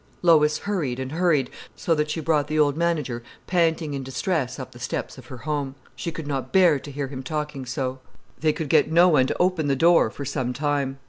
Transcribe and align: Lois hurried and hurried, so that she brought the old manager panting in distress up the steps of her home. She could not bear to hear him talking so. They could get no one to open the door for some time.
Lois 0.23 0.57
hurried 0.57 0.99
and 0.99 1.11
hurried, 1.11 1.51
so 1.75 1.93
that 1.93 2.09
she 2.09 2.19
brought 2.19 2.47
the 2.47 2.57
old 2.57 2.75
manager 2.75 3.21
panting 3.45 3.93
in 3.93 4.01
distress 4.01 4.57
up 4.57 4.71
the 4.71 4.79
steps 4.79 5.19
of 5.19 5.27
her 5.27 5.37
home. 5.37 5.75
She 5.95 6.11
could 6.11 6.25
not 6.25 6.51
bear 6.51 6.79
to 6.79 6.89
hear 6.91 7.09
him 7.09 7.21
talking 7.21 7.67
so. 7.67 7.99
They 8.39 8.51
could 8.51 8.67
get 8.67 8.91
no 8.91 9.09
one 9.09 9.27
to 9.27 9.37
open 9.39 9.67
the 9.67 9.75
door 9.75 10.09
for 10.09 10.25
some 10.25 10.53
time. 10.53 10.97